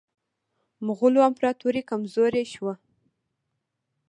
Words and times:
مغولو 0.85 1.19
امپراطوري 1.29 1.81
کمزورې 1.91 2.43
شوه. 2.53 2.73